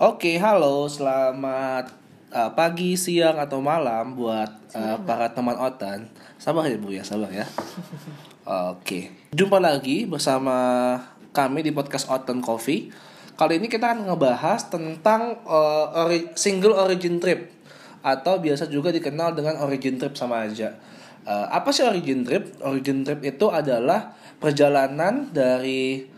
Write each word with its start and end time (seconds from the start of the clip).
Oke, 0.00 0.40
halo, 0.40 0.88
selamat 0.88 1.92
uh, 2.32 2.48
pagi, 2.56 2.96
siang 2.96 3.36
atau 3.36 3.60
malam 3.60 4.16
buat 4.16 4.48
uh, 4.72 4.96
para 5.04 5.28
teman 5.28 5.60
Otan. 5.60 6.08
Sabar 6.40 6.64
ya 6.72 6.80
Bu 6.80 6.88
ya, 6.88 7.04
sabar 7.04 7.28
ya. 7.28 7.44
Oke, 8.48 9.12
jumpa 9.36 9.60
lagi 9.60 10.08
bersama 10.08 10.56
kami 11.36 11.60
di 11.60 11.76
podcast 11.76 12.08
Otan 12.08 12.40
Coffee. 12.40 12.88
Kali 13.36 13.60
ini 13.60 13.68
kita 13.68 13.92
akan 13.92 14.08
ngebahas 14.08 14.72
tentang 14.72 15.44
uh, 15.44 15.92
ori- 16.08 16.32
single 16.32 16.80
origin 16.80 17.20
trip 17.20 17.52
atau 18.00 18.40
biasa 18.40 18.72
juga 18.72 18.88
dikenal 18.88 19.36
dengan 19.36 19.60
origin 19.60 20.00
trip 20.00 20.16
sama 20.16 20.48
aja. 20.48 20.80
Uh, 21.28 21.44
apa 21.52 21.76
sih 21.76 21.84
origin 21.84 22.24
trip? 22.24 22.56
Origin 22.64 23.04
trip 23.04 23.20
itu 23.20 23.52
adalah 23.52 24.16
perjalanan 24.40 25.28
dari 25.28 26.08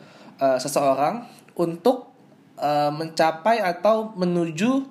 uh, 0.40 0.58
seseorang 0.58 1.26
untuk 1.54 2.10
uh, 2.58 2.90
mencapai 2.90 3.62
atau 3.62 4.14
menuju 4.14 4.86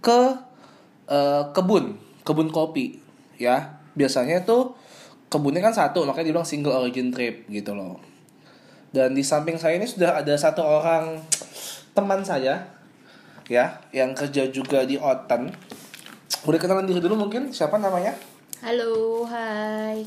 ke 0.00 0.20
uh, 1.08 1.50
kebun, 1.52 1.96
kebun 2.22 2.48
kopi, 2.52 3.00
ya. 3.36 3.80
Biasanya 3.96 4.44
tuh 4.44 4.76
kebunnya 5.32 5.64
kan 5.64 5.72
satu, 5.72 6.04
makanya 6.04 6.32
dibilang 6.32 6.48
single 6.48 6.76
origin 6.76 7.08
trip 7.08 7.48
gitu 7.48 7.72
loh. 7.72 7.98
Dan 8.92 9.12
di 9.12 9.24
samping 9.24 9.60
saya 9.60 9.76
ini 9.76 9.88
sudah 9.88 10.20
ada 10.20 10.36
satu 10.36 10.62
orang 10.64 11.20
teman 11.96 12.20
saya, 12.24 12.68
ya, 13.48 13.80
yang 13.92 14.12
kerja 14.12 14.48
juga 14.52 14.84
di 14.84 15.00
Otan. 15.00 15.52
Boleh 16.44 16.60
kenalan 16.60 16.86
diri 16.86 17.00
dulu 17.02 17.26
mungkin 17.26 17.50
siapa 17.50 17.80
namanya? 17.80 18.14
Halo, 18.62 19.24
hai. 19.26 20.06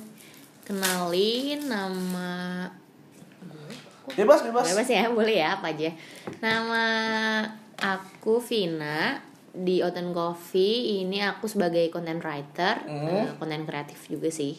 Kenalin 0.64 1.66
nama 1.66 2.70
Bebas, 4.10 4.40
bebas. 4.42 4.66
Bebas 4.66 4.88
ya, 4.88 5.10
boleh 5.10 5.36
ya 5.38 5.58
apa 5.58 5.70
aja. 5.70 5.90
Nama 6.40 6.86
aku 7.76 8.40
Vina 8.40 9.22
di 9.50 9.80
Oten 9.80 10.12
Coffee. 10.12 11.02
Ini 11.02 11.26
aku 11.28 11.46
sebagai 11.46 11.88
content 11.90 12.20
writer, 12.20 12.86
Hmm. 12.86 13.08
eh, 13.08 13.28
content 13.36 13.64
kreatif 13.64 14.08
juga 14.08 14.30
sih. 14.30 14.56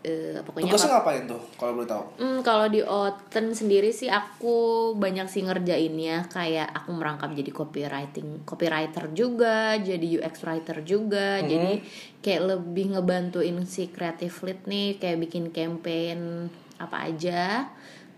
Eh, 0.00 0.40
pokoknya 0.40 0.72
Tugasnya 0.72 0.96
apa- 0.96 1.12
ngapain 1.12 1.24
tuh 1.28 1.42
kalau 1.54 1.72
boleh 1.76 1.84
tahu? 1.86 2.04
Hmm, 2.16 2.40
kalau 2.40 2.66
di 2.66 2.80
Oten 2.80 3.52
sendiri 3.52 3.92
sih 3.92 4.08
aku 4.08 4.56
banyak 4.96 5.28
sih 5.28 5.44
ngerjainnya 5.44 6.24
kayak 6.26 6.72
aku 6.72 6.96
merangkap 6.96 7.28
jadi 7.30 7.52
copywriting, 7.52 8.40
copywriter 8.42 9.12
juga, 9.12 9.76
jadi 9.76 10.00
UX 10.00 10.40
writer 10.40 10.80
juga. 10.80 11.44
Jadi 11.44 11.84
kayak 12.18 12.42
lebih 12.48 12.96
ngebantuin 12.96 13.60
si 13.64 13.92
creative 13.92 14.32
lead 14.40 14.64
nih 14.64 14.96
kayak 14.96 15.20
bikin 15.20 15.52
campaign 15.52 16.48
apa 16.80 16.96
aja, 17.04 17.68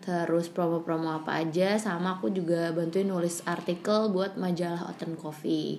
terus 0.03 0.51
promo-promo 0.51 1.23
apa 1.23 1.47
aja 1.47 1.79
sama 1.79 2.19
aku 2.19 2.35
juga 2.35 2.75
bantuin 2.75 3.07
nulis 3.07 3.41
artikel 3.47 4.11
buat 4.11 4.35
majalah 4.35 4.91
Oten 4.91 5.15
Coffee. 5.15 5.79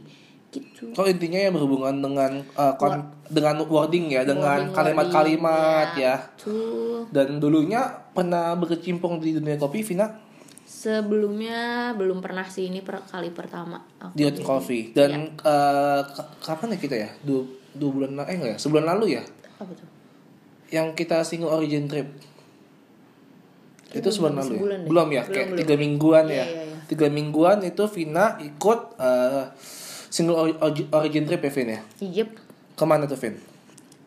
Gitu. 0.53 0.93
Oh 0.95 1.03
intinya 1.09 1.41
ya 1.41 1.49
berhubungan 1.49 1.97
dengan 1.97 2.45
uh, 2.55 2.77
kon- 2.77 3.09
dengan 3.27 3.57
wording 3.65 4.13
ya, 4.13 4.21
dengan 4.23 4.69
kalimat-kalimat 4.71 5.97
ya. 5.97 6.15
Tuh. 6.37 7.09
Dan 7.11 7.41
dulunya 7.41 7.83
pernah 8.13 8.53
berkecimpung 8.55 9.17
di 9.17 9.33
dunia 9.35 9.57
kopi, 9.57 9.81
Vina 9.83 10.07
Sebelumnya 10.63 11.91
belum 11.97 12.23
pernah 12.23 12.47
sih 12.47 12.71
ini 12.71 12.79
per 12.83 13.03
kali 13.03 13.31
pertama 13.35 13.83
aku 13.99 14.15
di 14.15 14.23
Hot 14.23 14.35
jadi- 14.35 14.45
Coffee. 14.47 14.83
Dan 14.95 15.35
eh, 15.35 16.01
ka- 16.05 16.31
kapan 16.39 16.75
ya 16.75 16.79
kita 16.79 16.95
ya? 16.95 17.09
Dua, 17.19 17.43
dua 17.75 17.89
bulan 17.91 18.11
eh 18.29 18.35
enggak 18.37 18.51
ya? 18.55 18.57
Sebulan 18.59 18.85
lalu 18.95 19.19
ya? 19.19 19.23
apa 19.59 19.71
tuh? 19.75 19.87
Yang 20.71 20.87
kita 20.97 21.21
single 21.25 21.51
origin 21.51 21.85
trip. 21.87 22.07
Itu 23.93 24.09
sebulan 24.09 24.33
lalu 24.35 24.53
ya? 24.53 24.59
deh. 24.59 24.61
Belum 24.85 25.07
ya? 25.07 25.21
Belum, 25.21 25.33
Kayak 25.33 25.47
belum. 25.47 25.59
tiga 25.61 25.75
mingguan 25.77 26.25
Iya, 26.25 26.35
ya? 26.35 26.45
iya, 26.45 26.61
iya. 26.65 26.77
Tiga 26.83 27.07
mingguan 27.07 27.57
itu 27.61 27.83
Vina 27.87 28.25
ikut 28.37 28.79
eh, 28.97 29.43
single 30.09 30.37
origin 30.91 31.23
trip 31.23 31.41
ya, 31.41 31.51
Vin 31.51 31.69
ya? 31.69 31.81
Yep. 31.99 32.29
Ke 32.73 32.83
mana 32.83 33.05
tuh, 33.05 33.15
Vin? 33.15 33.37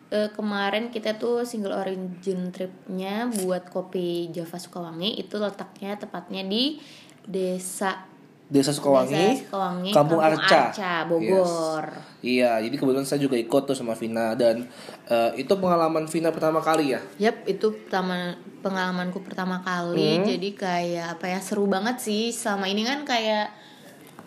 Eh, 0.06 0.30
kemarin 0.30 0.88
kita 0.88 1.16
tuh 1.16 1.42
single 1.42 1.74
origin 1.74 2.50
tripnya 2.50 3.26
buat 3.42 3.66
kopi 3.66 4.30
Java 4.30 4.54
Sukawangi 4.54 5.16
itu 5.16 5.34
letaknya 5.34 5.98
tepatnya 5.98 6.42
di 6.42 6.78
desa 7.22 8.06
Desa 8.46 8.70
Sukawangi, 8.70 9.10
Desa 9.10 9.42
Sukawangi 9.42 9.90
Kampung, 9.90 10.22
Arca. 10.22 10.70
Bogor. 11.10 11.86
Iya, 12.22 12.62
jadi 12.62 12.74
kebetulan 12.78 13.06
saya 13.06 13.18
juga 13.18 13.34
ikut 13.34 13.62
tuh 13.66 13.74
sama 13.74 13.98
Vina 13.98 14.38
dan 14.38 14.66
eh, 15.10 15.30
itu 15.42 15.50
pengalaman 15.58 16.06
Vina 16.06 16.30
pertama 16.30 16.62
kali 16.62 16.94
ya. 16.94 17.00
Yap, 17.18 17.42
itu 17.50 17.74
pertama 17.74 18.38
pengalamanku 18.62 19.18
pertama 19.26 19.62
kali. 19.66 20.22
Hmm. 20.22 20.26
Jadi 20.26 20.48
kayak 20.54 21.18
apa 21.18 21.26
ya 21.26 21.38
seru 21.42 21.66
banget 21.66 21.98
sih. 21.98 22.30
Sama 22.30 22.70
ini 22.70 22.86
kan 22.86 23.02
kayak 23.02 23.50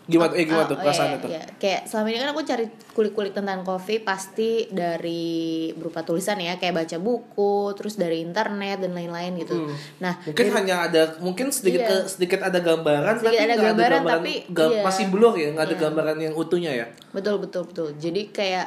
Gimana 0.09 0.34
eh 0.34 0.42
gimana 0.42 0.66
Oh, 0.66 0.68
tuh 0.68 0.74
oh, 0.74 0.81
perasaannya 0.81 1.14
iya, 1.14 1.22
tuh? 1.22 1.30
iya. 1.30 1.44
Kayak 1.56 1.81
selama 1.86 2.08
ini 2.09 2.18
kan 2.18 2.30
aku 2.30 2.42
cari 2.42 2.66
kulik-kulik 2.90 3.30
tentang 3.31 3.62
kopi 3.62 3.96
pasti 4.00 4.66
dari 4.68 5.30
berupa 5.72 6.02
tulisan 6.02 6.36
ya, 6.36 6.58
kayak 6.58 6.74
baca 6.75 6.97
buku, 6.97 7.53
terus 7.74 7.94
dari 7.94 8.19
internet 8.19 8.81
dan 8.81 8.92
lain-lain 8.92 9.38
gitu. 9.38 9.69
Nah, 10.00 10.18
Mungkin 10.25 10.50
hanya 10.52 10.75
ada 10.84 11.02
mungkin 11.19 11.48
sedikit 11.50 11.80
Iya. 11.80 11.90
ke- 11.96 12.08
sedikit 12.09 12.42
ada 12.42 12.58
gambaran 12.58 13.16
Sedikit 13.16 13.30
tapi 13.30 13.38
ada 13.40 13.53
nggak 13.53 13.68
gambaran, 13.69 14.02
tapi 14.03 14.31
ga- 14.50 14.72
iya. 14.72 14.81
masih 14.81 15.06
blur 15.08 15.34
ya, 15.36 15.48
nggak 15.52 15.64
ada 15.64 15.72
Iya. 15.72 15.84
gambaran 15.84 16.18
yang 16.19 16.34
utuhnya 16.34 16.72
ya. 16.74 16.86
betul 17.09 17.38
betul 17.38 17.64
betul. 17.64 17.88
Jadi 17.94 18.22
kayak 18.30 18.66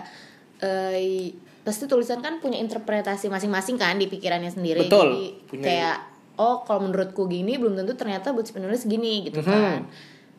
eh, 0.58 1.34
pasti 1.60 1.84
tulisan 1.84 2.18
kan 2.18 2.38
punya 2.38 2.54
interpretasi 2.56 3.26
masing-masing 3.26 3.74
kan 3.76 3.94
di 3.94 4.06
pikirannya 4.06 4.46
sendiri. 4.48 4.86
Betul, 4.86 5.10
Jadi 5.10 5.26
punya- 5.48 5.64
kayak 5.64 5.96
oh 6.34 6.62
kalau 6.62 6.80
menurutku 6.82 7.26
gini 7.26 7.54
belum 7.54 7.74
tentu 7.76 7.92
ternyata 7.92 8.30
buat 8.30 8.46
penulis 8.46 8.82
gini 8.84 9.22
gitu 9.24 9.38
Mhm. 9.38 9.46
kan. 9.48 9.80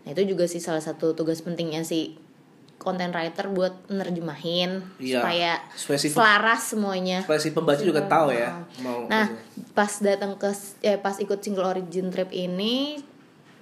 Nah, 0.04 0.12
itu 0.12 0.36
juga 0.36 0.46
sih 0.46 0.60
salah 0.60 0.84
satu 0.84 1.16
tugas 1.16 1.40
pentingnya 1.40 1.88
si 1.88 2.20
content 2.76 3.16
writer 3.16 3.48
buat 3.48 3.88
nerjemahin 3.88 4.84
Iya, 5.00 5.24
supaya 5.24 5.52
spesifik. 5.72 6.20
selaras 6.20 6.62
semuanya. 6.76 7.24
Supaya 7.24 7.40
si 7.40 7.56
pembaca 7.56 7.80
juga 7.80 8.04
tahu 8.04 8.36
ya 8.36 8.60
mau 8.84 9.08
Nah, 9.08 9.32
pas 9.72 9.92
datang 10.04 10.36
ke 10.36 10.52
eh, 10.84 11.00
pas 11.00 11.16
ikut 11.16 11.40
single 11.40 11.64
origin 11.64 12.12
trip 12.12 12.28
ini 12.36 13.00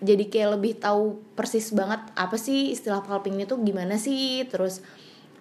jadi 0.01 0.25
kayak 0.25 0.49
lebih 0.57 0.81
tahu 0.81 1.21
persis 1.37 1.69
banget 1.77 2.01
apa 2.17 2.33
sih 2.33 2.73
istilah 2.73 3.05
pulping 3.05 3.37
itu 3.37 3.53
gimana 3.61 4.01
sih 4.01 4.49
terus 4.49 4.81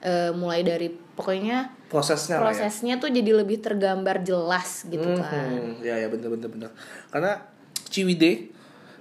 eh, 0.05 0.37
mulai 0.37 0.61
dari 0.61 0.93
pokoknya 0.93 1.73
prosesnya 1.89 2.37
ya. 2.37 2.45
prosesnya 2.45 2.95
tuh 3.01 3.09
jadi 3.09 3.33
lebih 3.33 3.65
tergambar 3.65 4.21
jelas 4.21 4.85
gitu 4.85 5.17
kan. 5.17 5.49
Hmm, 5.49 5.81
ya 5.81 5.97
ya 5.97 6.13
bener 6.13 6.29
bener 6.29 6.49
bener. 6.53 6.71
Karena 7.09 7.41
Ciwide 7.89 8.53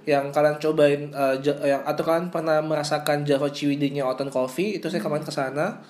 yang 0.02 0.28
kalian 0.28 0.56
cobain 0.56 1.12
ja- 1.36 1.60
yang 1.60 1.82
atau 1.82 2.02
kalian 2.02 2.28
pernah 2.28 2.58
merasakan 2.58 3.22
Java 3.22 3.46
Ciwide-nya 3.46 4.02
Oten 4.02 4.28
Coffee 4.28 4.76
itu 4.76 4.86
saya 4.86 4.98
kemarin 4.98 5.22
ke 5.22 5.30
sana. 5.30 5.80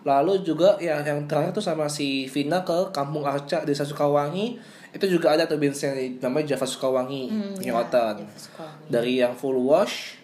Lalu 0.00 0.40
juga 0.42 0.78
yang 0.78 1.02
yang 1.02 1.20
terakhir 1.24 1.52
tuh 1.52 1.60
sama 1.60 1.84
si 1.86 2.24
Vina 2.26 2.62
ke 2.62 2.90
Kampung 2.90 3.22
Arca 3.22 3.62
Desa 3.62 3.82
Sukawangi 3.82 4.56
itu 4.88 5.04
juga 5.06 5.30
ada 5.30 5.44
tuh 5.44 5.56
bensin 5.56 5.92
namanya 6.16 6.54
Java 6.54 6.64
Sukawangi 6.64 7.28
Hmm, 7.28 7.54
ya, 7.58 7.74
Oten. 7.74 8.24
Dari 8.86 9.18
yang 9.18 9.34
full 9.34 9.58
wash, 9.58 10.16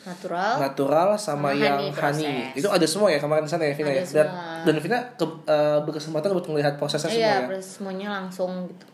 Natural. 0.00 0.56
natural 0.58 1.08
sama, 1.14 1.52
Sama 1.52 1.56
yang 1.56 1.78
honey 1.88 2.26
honey. 2.26 2.52
Itu 2.54 2.68
ada 2.68 2.84
semua 2.84 3.08
ya 3.08 3.16
kemarin 3.16 3.44
di 3.44 3.50
sana 3.50 3.64
ya 3.64 3.72
Vina 3.72 3.88
Ada 3.88 3.96
ya. 3.96 4.04
Dan 4.04 4.26
semua. 4.26 4.64
dan 4.66 4.76
Vina 4.78 4.98
ke, 5.14 5.24
eh, 5.46 5.78
berkesempatan 5.80 6.28
buat 6.30 6.46
melihat 6.46 6.74
prosesnya 6.76 7.08
semua 7.08 7.20
Iya, 7.22 7.32
ya. 7.34 7.40
terus 7.46 7.66
semuanya 7.70 8.08
langsung 8.14 8.50
gitu. 8.66 8.84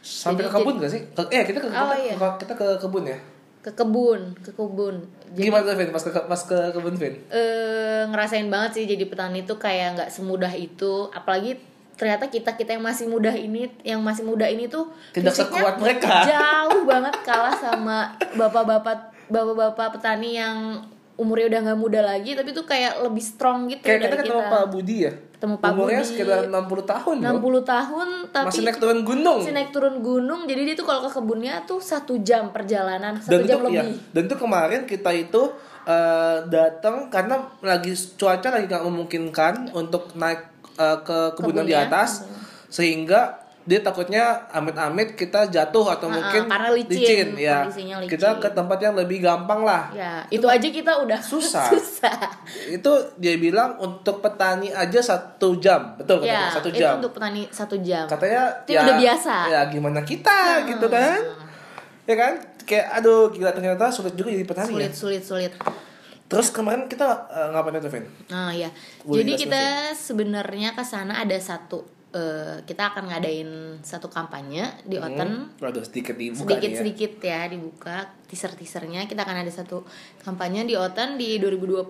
Sampai 0.00 0.38
Jadi- 0.40 0.46
ke 0.46 0.56
kebun 0.56 0.74
gak 0.76 0.92
sih? 0.92 1.02
Ke- 1.08 1.30
eh 1.30 1.42
kita 1.42 1.58
ke 1.58 1.66
Oh, 1.66 1.72
kita, 1.72 1.96
iya. 1.96 2.14
ke- 2.14 2.36
kita 2.40 2.52
ke 2.54 2.66
kebun 2.78 3.04
ya. 3.04 3.18
Ke 3.66 3.74
kebun, 3.74 4.38
ke 4.38 4.54
kebun. 4.54 5.02
Jadi 5.28 5.42
Gimana 5.42 5.66
tuh 5.66 5.74
Vin 5.74 5.90
pas 5.90 5.98
ke 6.00 6.10
pas 6.14 6.38
ke 6.40 6.58
kebun 6.70 6.94
Vin? 6.94 7.14
eh 7.28 8.06
ngerasain 8.06 8.46
banget 8.46 8.70
sih 8.72 8.84
jadi 8.86 9.02
petani 9.04 9.42
itu 9.42 9.54
kayak 9.56 9.98
nggak 9.98 10.08
semudah 10.08 10.52
itu 10.52 11.10
apalagi 11.10 11.58
ternyata 11.92 12.28
kita 12.28 12.54
kita 12.54 12.70
yang 12.72 12.84
masih 12.84 13.06
muda 13.06 13.32
ini 13.32 13.66
yang 13.82 13.98
masih 14.00 14.22
muda 14.22 14.46
ini 14.46 14.66
tuh 14.66 14.86
Tidak 15.10 15.32
sekuat 15.32 15.76
mereka. 15.76 16.22
jauh 16.24 16.84
banget 16.84 17.14
kalah 17.20 17.50
sama 17.52 18.14
bapak-bapak 18.32 18.98
bapak-bapak 19.26 19.98
petani 19.98 20.36
yang 20.36 20.56
umurnya 21.16 21.46
udah 21.48 21.60
nggak 21.64 21.78
muda 21.80 22.00
lagi 22.04 22.36
tapi 22.36 22.52
tuh 22.52 22.62
kayak 22.62 23.00
lebih 23.00 23.24
strong 23.24 23.72
gitu 23.72 23.80
Kayak 23.80 24.00
kita 24.04 24.16
ketemu 24.20 24.42
Pak 24.46 24.64
Budi 24.68 24.96
ya. 25.00 25.12
Ketemu 25.36 25.54
Pak 25.56 25.68
Umurnya 25.72 26.00
Budi. 26.00 26.10
sekitar 26.12 26.38
60 26.48 26.92
tahun 26.92 27.14
loh. 27.16 27.32
60 27.40 27.64
tahun 27.64 28.08
tapi 28.28 28.46
Masih 28.48 28.62
naik 28.62 28.78
turun 28.78 29.00
gunung. 29.00 29.38
masih 29.40 29.52
naik 29.52 29.70
turun 29.72 29.96
gunung 30.00 30.40
jadi 30.44 30.60
dia 30.62 30.74
tuh 30.74 30.84
kalau 30.84 31.00
ke 31.04 31.10
kebunnya 31.12 31.54
tuh 31.64 31.80
satu 31.80 32.20
jam 32.20 32.52
perjalanan 32.52 33.16
dan 33.16 33.24
satu 33.24 33.40
itu 33.40 33.48
jam 33.48 33.60
ya, 33.64 33.64
lebih 33.84 33.88
dan 34.12 34.22
itu 34.24 34.36
kemarin 34.36 34.80
kita 34.84 35.10
itu 35.12 35.42
eh, 35.84 36.38
datang 36.46 37.08
karena 37.08 37.36
lagi 37.60 37.92
cuaca 38.16 38.48
lagi 38.52 38.64
nggak 38.66 38.84
memungkinkan 38.84 39.54
untuk 39.72 40.12
naik 40.14 40.40
eh, 40.76 40.98
ke 41.00 41.18
kebunan 41.32 41.64
di 41.64 41.72
atas 41.72 42.28
sehingga 42.68 43.45
dia 43.66 43.82
takutnya 43.82 44.22
amit-amit 44.48 45.12
kita 45.12 45.50
jatuh 45.50 45.90
atau 45.90 46.06
Ah, 46.06 46.14
mungkin 46.14 46.46
karena 46.46 46.70
licin, 46.70 47.34
ya. 47.34 47.66
kondisinya 47.66 47.96
licin. 47.98 48.10
kita 48.14 48.28
ke 48.38 48.48
tempat 48.48 48.78
yang 48.78 48.94
lebih 48.94 49.18
gampang 49.18 49.60
lah. 49.60 49.90
Ya 49.90 50.22
itu 50.28 50.46
aja 50.46 50.62
kita 50.64 51.02
udah 51.02 51.18
Susah. 51.18 51.66
susah. 51.74 52.14
Itu 52.64 52.90
dia 53.18 53.34
bilang 53.36 53.74
untuk 53.76 54.22
petani 54.22 54.70
aja 54.70 55.02
satu 55.02 55.58
jam. 55.58 55.98
Betul 55.98 56.22
ya 56.22 56.46
katanya 56.46 56.50
satu 56.54 56.68
itu 56.68 56.78
jam. 56.78 56.94
untuk 56.96 57.12
petani 57.12 57.42
satu 57.50 57.76
jam. 57.78 58.06
Katanya 58.06 58.42
Itu 58.62 58.70
udah 58.72 58.96
biasa. 58.96 59.34
ya 59.50 59.60
gimana 59.66 60.00
kita 60.00 60.38
gitu 60.64 60.86
kan? 60.86 61.18
Ya 62.06 62.14
kan? 62.14 62.32
Kayak 62.62 62.86
aduh 62.94 63.30
gila 63.30 63.50
ternyata 63.50 63.90
sulit 63.90 64.14
juga 64.14 64.30
jadi 64.30 64.42
petani 64.42 64.70
sulit 64.70 64.90
ya. 64.90 64.94
sulit 64.94 65.22
sulit. 65.22 65.52
Terus 66.26 66.50
kemarin 66.50 66.86
kita 66.86 67.06
uh, 67.24 67.48
ngapain 67.50 67.78
itu, 67.78 67.86
Vin? 67.86 68.02
Nah 68.26 68.50
ya, 68.50 68.66
Boleh 69.00 69.22
jadi 69.22 69.32
kita 69.38 69.62
sebenarnya 69.92 70.74
ke 70.74 70.82
sana 70.82 71.22
ada 71.22 71.38
satu, 71.38 71.86
eh, 72.16 72.56
kita 72.64 72.96
akan 72.96 73.12
ngadain 73.12 73.50
satu 73.84 74.08
kampanye 74.08 74.64
di 74.88 74.96
Oten, 74.96 75.52
Waduh 75.60 75.84
sedikit 75.84 76.16
dibuka 76.16 76.48
sedikit 76.48 76.70
ya. 76.72 76.78
sedikit 76.80 77.12
ya 77.20 77.40
dibuka 77.52 77.96
teaser 78.26 78.52
teasernya. 78.56 79.06
Kita 79.06 79.22
akan 79.22 79.46
ada 79.46 79.52
satu 79.52 79.86
kampanye 80.24 80.66
di 80.66 80.74
Oten 80.74 81.14
di 81.20 81.38
2020. 81.38 81.86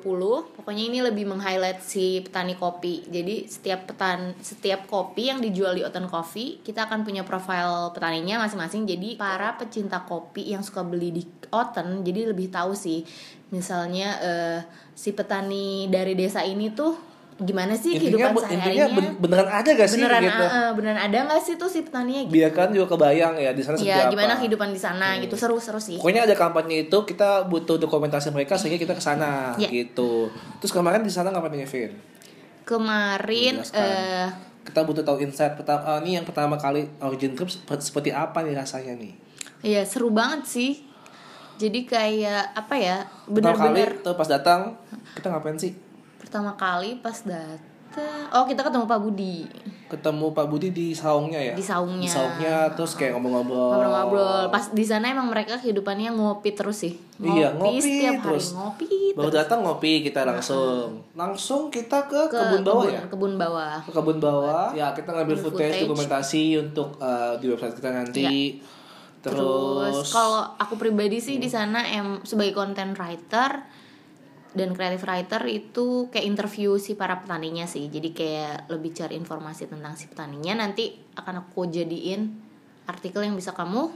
Pokoknya 0.52 0.84
ini 0.84 0.98
lebih 1.00 1.24
meng-highlight 1.30 1.80
si 1.80 2.20
petani 2.20 2.54
kopi. 2.58 3.08
Jadi 3.08 3.48
setiap 3.48 3.88
petan, 3.88 4.36
setiap 4.44 4.84
kopi 4.90 5.32
yang 5.32 5.40
dijual 5.40 5.72
di 5.72 5.82
Oten 5.82 6.10
Coffee, 6.10 6.60
kita 6.60 6.90
akan 6.90 7.06
punya 7.06 7.24
profil 7.24 7.90
petaninya 7.96 8.44
masing-masing. 8.44 8.84
Jadi 8.84 9.16
para 9.16 9.56
pecinta 9.56 10.04
kopi 10.04 10.52
yang 10.52 10.60
suka 10.60 10.84
beli 10.84 11.10
di 11.14 11.22
Oten, 11.48 12.04
jadi 12.04 12.30
lebih 12.34 12.52
tahu 12.52 12.76
sih. 12.76 13.06
Misalnya 13.54 14.08
eh, 14.20 14.60
si 14.92 15.16
petani 15.16 15.88
dari 15.88 16.12
desa 16.18 16.44
ini 16.44 16.74
tuh 16.74 17.15
gimana 17.38 17.72
sih 17.72 17.92
Intinya, 17.92 18.00
kehidupan 18.00 18.30
intinya 18.32 18.48
sehari-harinya 18.48 18.86
ben- 18.96 19.16
beneran 19.20 19.50
ada 19.50 19.68
gak 19.70 19.84
sih 19.86 20.00
beneran 20.00 20.22
gitu? 20.22 20.44
eh, 20.46 20.70
beneran 20.72 21.00
ada 21.02 21.18
nggak 21.22 21.42
sih 21.42 21.54
tuh 21.54 21.68
si 21.68 21.78
petaninya 21.80 22.22
gitu 22.22 22.32
Biar 22.32 22.50
kan 22.50 22.68
juga 22.70 22.86
kebayang 22.90 23.34
ya 23.36 23.50
di 23.50 23.60
sana 23.60 23.76
seperti 23.76 23.92
ya 23.92 24.00
apa. 24.00 24.10
gimana 24.10 24.32
kehidupan 24.34 24.68
di 24.70 24.80
sana 24.80 25.06
gitu 25.18 25.34
seru-seru 25.34 25.76
sih 25.78 25.96
Pokoknya 25.96 26.24
ada 26.24 26.32
kampanye 26.32 26.76
itu 26.82 26.98
kita 27.02 27.44
butuh 27.44 27.76
dokumentasi 27.76 28.30
mereka 28.30 28.56
sehingga 28.56 28.76
kita 28.78 28.92
ke 28.92 29.00
sana 29.00 29.52
Ya. 29.54 29.68
gitu. 29.68 30.32
Terus 30.58 30.72
kemarin 30.72 31.00
di 31.00 31.10
sana 31.10 31.28
ngapain 31.28 31.52
ya, 31.54 31.64
Vin? 31.66 31.92
kemarin 32.64 33.60
eh 33.70 34.28
Kita 34.62 34.82
butuh 34.82 35.00
tahu 35.00 35.20
insight 35.20 35.54
pertama 35.54 35.86
ah, 35.86 35.98
ini 36.00 36.16
yang 36.16 36.24
pertama 36.24 36.56
kali 36.56 36.90
origin 36.98 37.32
trip 37.32 37.46
sep- 37.46 37.68
seperti 37.78 38.10
apa 38.10 38.40
nih 38.40 38.52
rasanya 38.52 38.96
nih. 38.96 39.12
ya 39.58 39.82
seru 39.82 40.08
banget 40.08 40.42
sih 40.42 40.72
jadi 41.54 41.80
kayak 41.82 42.42
apa 42.54 42.74
ya 42.74 42.96
tuh 43.96 44.12
pas 44.12 44.26
datang 44.26 44.74
kita 45.12 45.28
ngapain 45.28 45.54
sih? 45.54 45.72
Pertama 46.26 46.58
kali 46.58 46.98
pas 46.98 47.22
datang 47.22 48.26
oh 48.34 48.44
kita 48.44 48.66
ketemu 48.66 48.84
Pak 48.84 49.00
Budi 49.00 49.46
Ketemu 49.86 50.34
Pak 50.34 50.50
Budi 50.50 50.74
di 50.74 50.90
saungnya 50.90 51.38
ya? 51.38 51.54
Di 51.54 51.62
saungnya. 51.62 52.10
Di 52.10 52.10
saungnya 52.10 52.56
terus 52.74 52.98
kayak 52.98 53.14
ngomong-ngobrol. 53.14 53.70
ngobrol-ngobrol 53.70 54.50
pas 54.50 54.74
di 54.74 54.82
sana 54.82 55.14
emang 55.14 55.30
mereka 55.30 55.62
kehidupannya 55.62 56.10
ngopi 56.10 56.58
terus 56.58 56.82
sih 56.82 56.98
Iya, 57.22 57.54
ngopi 57.54 57.78
setiap 57.78 58.18
hari 58.18 58.24
terus. 58.26 58.46
ngopi 58.58 58.86
Baru 59.14 59.30
terus. 59.30 59.38
datang 59.46 59.62
ngopi 59.62 60.02
kita 60.02 60.26
langsung. 60.26 61.06
Langsung 61.14 61.70
kita 61.70 62.10
ke, 62.10 62.26
ke 62.26 62.34
kebun 62.34 62.66
bawah 62.66 62.86
ya? 62.90 63.02
kebun 63.06 63.32
bawah 63.38 63.78
ke 63.86 63.90
kebun 63.94 64.18
bawah 64.18 64.66
ya 64.74 64.90
kita 64.90 65.06
ngambil 65.14 65.38
Ambil 65.38 65.44
footage, 65.46 65.62
footage. 65.70 65.82
dokumentasi 65.86 66.42
untuk 66.58 66.88
uh, 66.98 67.38
di 67.38 67.46
website 67.46 67.74
kita 67.78 67.90
nanti 67.94 68.26
Terus, 69.22 69.38
terus, 69.38 70.10
kalau 70.10 70.50
aku 70.54 70.74
pribadi 70.78 71.18
sih 71.18 71.38
di 71.38 71.46
sana 71.46 71.82
em 71.82 72.18
sebagai 72.26 72.54
content 72.58 72.94
writer 72.98 73.62
dan 74.56 74.72
creative 74.72 75.04
writer 75.04 75.42
itu 75.44 76.08
kayak 76.08 76.24
interview 76.24 76.74
si 76.76 76.96
para 76.96 77.20
petaninya 77.20 77.68
sih. 77.68 77.86
Jadi 77.86 78.10
kayak 78.10 78.66
lebih 78.66 78.90
cari 78.90 79.14
informasi 79.14 79.68
tentang 79.68 79.92
si 79.94 80.08
petaninya 80.08 80.56
nanti 80.56 80.96
akan 81.12 81.44
aku 81.44 81.68
jadiin 81.68 82.32
artikel 82.84 83.20
yang 83.20 83.36
bisa 83.36 83.52
kamu 83.52 83.92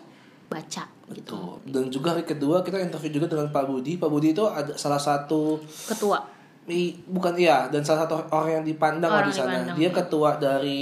baca 0.46 0.84
gitu. 1.10 1.62
Dan 1.64 1.88
juga 1.88 2.12
hari 2.12 2.22
kedua 2.22 2.60
kita 2.60 2.76
interview 2.76 3.16
juga 3.16 3.26
dengan 3.30 3.48
Pak 3.48 3.64
Budi 3.64 3.96
Pak 3.96 4.10
Budi 4.10 4.30
itu 4.30 4.44
ada 4.44 4.74
salah 4.74 4.98
satu 4.98 5.62
Ketua. 5.88 6.18
i- 6.66 6.98
bukan 7.02 7.34
iya 7.34 7.66
dan 7.66 7.80
salah 7.80 8.04
satu 8.04 8.28
orang 8.28 8.60
yang 8.60 8.64
dipandang 8.66 9.10
Orang 9.10 9.26
di 9.26 9.32
sana 9.32 9.62
dipandang, 9.64 9.76
dia 9.78 9.88
ya. 9.88 9.94
ketua 9.94 10.30
dari 10.36 10.78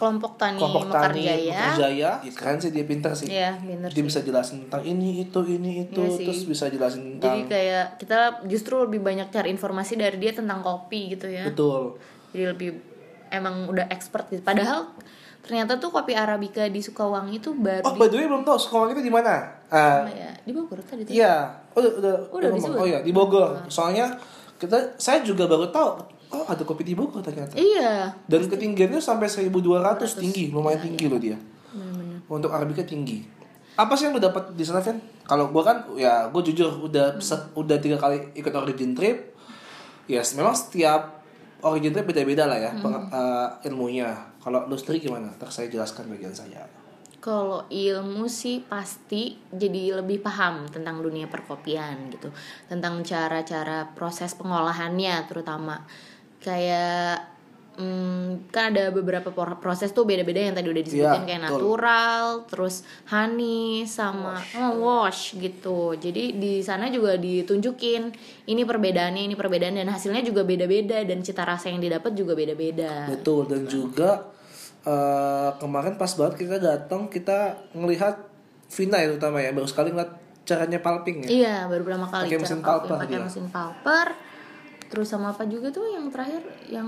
Kelompok 0.00 0.32
Tani 0.34 0.56
kelompok 0.56 0.88
tani 0.88 1.20
Mekarjaya. 1.20 1.52
Mekarjaya 1.52 2.10
keren 2.32 2.56
sih 2.56 2.70
dia 2.70 2.84
pintar 2.84 3.12
sih 3.12 3.28
Iya, 3.28 3.52
bener 3.60 3.86
dia 3.86 3.94
sih. 3.94 4.02
bisa 4.02 4.18
jelasin 4.20 4.64
tentang 4.64 4.80
ini 4.82 5.20
itu 5.20 5.40
ini 5.44 5.84
itu 5.84 6.00
Iya 6.00 6.10
sih. 6.10 6.24
terus 6.24 6.40
bisa 6.46 6.64
jelasin 6.66 7.02
Jadi 7.02 7.20
tentang 7.20 7.36
kayak 7.46 7.84
kita 7.96 8.18
justru 8.46 8.80
lebih 8.80 8.98
banyak 8.98 9.28
cari 9.28 9.48
informasi 9.50 9.94
dari 9.94 10.16
dia 10.16 10.32
tentang 10.32 10.60
kopi 10.60 11.12
gitu 11.12 11.28
ya. 11.28 11.44
betul 11.44 12.00
jadi 12.30 12.44
lebih 12.48 12.80
emang 13.28 13.68
udah 13.68 13.86
expert 13.88 14.26
gitu 14.26 14.40
padahal 14.40 14.88
ternyata 15.40 15.76
tuh 15.76 15.88
kopi 15.88 16.12
arabica 16.12 16.64
di 16.64 16.78
Sukawangi 16.78 17.36
tuh 17.38 17.52
baru 17.54 17.82
oh 17.82 17.94
by 17.94 18.06
the 18.06 18.16
way 18.16 18.24
belum 18.24 18.40
tahu 18.42 18.56
sekolah 18.56 18.88
kita 18.88 19.00
di 19.00 19.08
mana 19.08 19.60
Ah, 19.66 20.02
apa 20.02 20.10
ya 20.10 20.30
di 20.40 20.50
Bogor 20.50 20.80
tadi 20.80 21.02
tuh 21.02 21.12
Iya, 21.12 21.34
oh, 21.70 21.78
udah 21.78 21.92
udah, 21.94 22.14
Udah 22.28 22.48
ngomong. 22.48 22.58
disebut? 22.58 22.76
Oh 22.76 22.86
iya, 22.86 22.98
di 23.00 23.12
Bogor. 23.12 23.50
Soalnya 23.66 24.18
kita 24.56 24.74
saya 24.96 25.20
juga 25.20 25.44
baru 25.44 25.68
tahu 25.68 25.90
oh 26.30 26.44
ada 26.44 26.62
kopi 26.62 26.82
di 26.82 26.94
Bogor 26.94 27.20
ternyata. 27.20 27.54
iya 27.54 28.10
Dan 28.24 28.46
ketinggiannya 28.46 28.98
sampai 28.98 29.26
1200 29.26 29.60
tinggi, 30.16 30.48
lumayan 30.48 30.78
tinggi 30.80 31.06
loh 31.06 31.18
dia. 31.18 31.34
bener-bener 31.68 32.22
Untuk 32.26 32.50
Arabica 32.50 32.82
tinggi. 32.82 33.22
Apa 33.72 33.92
sih 33.92 34.04
yang 34.04 34.14
lu 34.14 34.20
dapat 34.20 34.52
di 34.52 34.60
sana, 34.60 34.78
Fen? 34.78 34.98
Kalau 35.22 35.48
gua 35.48 35.62
kan 35.64 35.76
ya 35.94 36.26
gua 36.26 36.40
jujur 36.40 36.68
udah 36.80 37.18
se- 37.18 37.50
udah 37.52 37.76
tiga 37.76 37.96
kali 37.96 38.34
ikut 38.34 38.50
origin 38.52 38.92
trip. 38.92 39.34
Yes, 40.04 40.34
memang 40.34 40.52
setiap 40.52 41.22
origin 41.60 41.90
trip 41.90 42.04
beda-beda 42.04 42.44
lah 42.44 42.58
ya 42.58 42.70
peng- 42.74 43.08
eh, 43.08 43.48
ilmunya. 43.64 44.10
Kalau 44.38 44.64
lu 44.64 44.74
sendiri 44.74 45.02
gimana? 45.02 45.30
Ntar 45.32 45.48
saya 45.48 45.66
jelaskan 45.66 46.06
bagian 46.08 46.32
saya. 46.32 46.62
kalau 47.18 47.68
ilmu 47.68 48.24
sih 48.26 48.64
pasti 48.64 49.36
jadi 49.46 49.92
lebih 49.94 50.24
paham 50.24 50.64
tentang 50.66 51.04
dunia 51.04 51.28
perkopian 51.28 52.08
gitu 52.08 52.32
tentang 52.64 52.96
cara-cara 53.02 53.92
proses 53.92 54.32
pengolahannya 54.32 55.28
terutama 55.28 55.84
kayak 56.40 57.30
hmm, 57.76 58.52
kan 58.52 58.72
ada 58.74 58.92
beberapa 58.92 59.32
proses 59.56 59.92
tuh 59.92 60.04
beda-beda 60.04 60.40
yang 60.40 60.56
tadi 60.56 60.68
udah 60.68 60.84
disebutin 60.84 61.22
Iya, 61.24 61.28
kayak 61.28 61.40
betul. 61.40 61.56
natural 61.56 62.24
terus 62.48 62.74
honey 63.08 63.84
sama 63.88 64.36
wash. 64.36 64.76
wash 64.76 65.22
gitu 65.36 65.96
jadi 65.96 66.36
di 66.36 66.60
sana 66.60 66.92
juga 66.92 67.16
ditunjukin 67.16 68.12
ini 68.48 68.62
perbedaannya 68.64 69.22
ini 69.30 69.34
perbedaan 69.36 69.80
dan 69.80 69.88
hasilnya 69.88 70.20
juga 70.20 70.44
beda-beda 70.44 71.00
dan 71.04 71.24
cita 71.24 71.44
rasa 71.44 71.72
yang 71.72 71.80
didapat 71.80 72.12
juga 72.12 72.36
beda-beda 72.36 73.08
Betul 73.08 73.48
dan 73.48 73.64
juga 73.64 74.28
eh, 74.84 75.50
kemarin 75.56 75.96
pas 75.96 76.12
banget 76.16 76.34
kita 76.46 76.56
datang 76.60 77.08
kita 77.08 77.68
ngelihat 77.72 78.28
Vina 78.70 79.02
ya 79.02 79.10
terutama 79.10 79.42
ya 79.42 79.50
baru 79.50 79.66
sekali 79.66 79.90
ngeliat 79.90 80.14
caranya 80.46 80.78
palping 80.78 81.26
ya. 81.26 81.28
Iya, 81.30 81.56
baru 81.66 81.82
pertama 81.86 82.06
kali 82.06 82.26
Pakai 82.26 82.38
cara 82.38 82.42
mesin 82.42 82.60
palper 82.62 82.96
pakai 82.98 83.18
mesin 83.18 83.46
palper. 83.50 84.06
Terus 84.90 85.06
sama 85.06 85.30
apa 85.30 85.46
juga 85.46 85.70
tuh 85.70 85.86
yang 85.86 86.10
terakhir 86.10 86.42
yang 86.66 86.86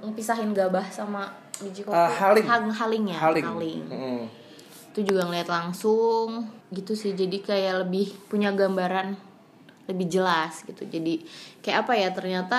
ngepisahin 0.00 0.54
gabah 0.54 0.86
sama 0.88 1.26
biji 1.58 1.82
kopi. 1.82 1.92
Ah, 1.92 2.06
haling. 2.08 2.46
Hang- 2.46 2.70
haling 2.72 3.04
ya, 3.10 3.18
Haling. 3.18 3.44
haling. 3.44 3.82
Mm. 3.90 4.22
Itu 4.94 5.00
juga 5.04 5.26
ngeliat 5.26 5.50
langsung 5.50 6.46
gitu 6.70 6.94
sih. 6.94 7.12
Jadi 7.12 7.42
kayak 7.42 7.82
lebih 7.82 8.14
punya 8.30 8.54
gambaran 8.54 9.18
lebih 9.82 10.06
jelas 10.08 10.62
gitu. 10.62 10.86
Jadi 10.86 11.26
kayak 11.58 11.84
apa 11.84 11.92
ya 11.94 12.08
ternyata 12.10 12.58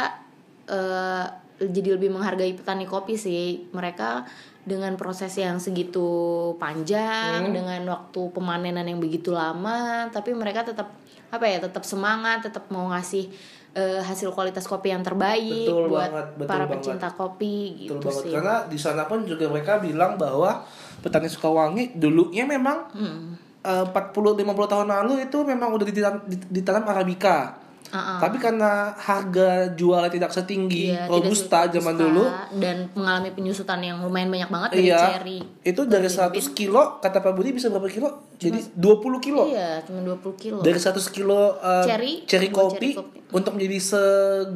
eh, 0.64 1.26
jadi 1.60 1.96
lebih 1.96 2.12
menghargai 2.12 2.52
petani 2.52 2.84
kopi 2.84 3.16
sih. 3.16 3.72
Mereka 3.72 4.28
dengan 4.64 4.96
proses 4.96 5.32
yang 5.36 5.60
segitu 5.60 6.08
panjang, 6.56 7.48
Hmm. 7.48 7.56
dengan 7.56 7.84
waktu 7.88 8.32
pemanenan 8.32 8.88
yang 8.88 9.00
begitu 9.00 9.32
lama, 9.32 10.08
tapi 10.08 10.32
mereka 10.32 10.64
tetap 10.64 10.92
apa 11.28 11.46
ya, 11.46 11.60
tetap 11.60 11.84
semangat, 11.84 12.48
tetap 12.48 12.68
mau 12.70 12.88
ngasih 12.88 13.28
eh, 13.74 14.00
hasil 14.00 14.30
kualitas 14.30 14.64
kopi 14.64 14.90
yang 14.90 15.02
terbaik 15.02 15.66
Betul 15.66 15.88
buat 15.88 16.08
banget, 16.08 16.28
betul 16.36 16.48
para 16.48 16.64
banget. 16.64 16.74
pecinta 16.80 17.10
kopi 17.10 17.58
Betul 17.66 17.80
gitu 17.80 17.96
banget 18.04 18.22
sih. 18.22 18.32
karena 18.32 18.56
di 18.66 18.78
sana 18.78 19.04
pun 19.04 19.20
juga 19.24 19.46
mereka 19.48 19.78
bilang 19.78 20.16
bahwa 20.16 20.62
petani 21.00 21.26
Sukawangi 21.26 21.94
dulunya 21.94 22.46
memang 22.46 22.86
Hmm. 22.90 23.34
eh, 23.60 23.86
40 23.86 24.14
50 24.36 24.44
tahun 24.68 24.88
lalu 24.88 25.14
itu 25.24 25.38
memang 25.42 25.72
udah 25.72 25.86
ditanam, 25.86 26.22
ditanam 26.48 26.84
arabica. 26.86 27.63
Ah. 27.94 28.18
Tapi 28.18 28.42
karena 28.42 28.98
harga 28.98 29.70
jualnya 29.78 30.10
tidak 30.10 30.34
setinggi 30.34 30.90
tidak 30.90 31.14
robusta 31.14 31.70
seperti 31.70 31.78
zaman 31.78 31.94
dulu, 31.94 32.26
dan 32.58 32.90
mengalami 32.98 33.30
penyusutan 33.30 33.80
yang 33.86 34.02
lumayan 34.02 34.34
banyak 34.34 34.50
banget 34.50 34.70
dari 34.74 34.90
iya. 34.90 35.02
cherry. 35.14 35.40
Itu 35.62 35.86
dari 35.86 36.10
100 36.10 36.58
kilo 36.58 36.98
kata 36.98 37.22
Pak 37.22 37.38
Budi 37.38 37.54
bisa 37.54 37.70
berapa 37.70 37.86
kilo? 37.86 38.34
Jadi 38.42 38.74
20 38.74 39.22
kilo. 39.22 39.46
Iya, 39.46 39.86
cuma 39.86 40.02
20 40.02 40.42
kilo. 40.42 40.60
dari 40.66 40.80
100 40.82 41.06
kilo 41.14 41.62
uh, 41.62 41.86
Cherry, 41.86 42.26
cherry 42.26 42.50
kopi, 42.50 42.98
cherry 42.98 42.98
kopi. 42.98 43.18
untuk 43.30 43.52
menjadi 43.54 43.78
se 43.78 44.04